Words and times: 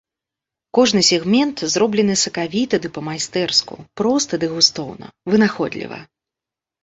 Кожны 0.77 1.01
сегмент 1.09 1.57
зроблены 1.73 2.15
сакавіта 2.21 2.75
ды 2.85 2.89
па-майстэрску, 2.95 3.75
проста 4.01 4.33
ды 4.45 4.49
густоўна, 4.57 5.07
вынаходліва. 5.35 5.99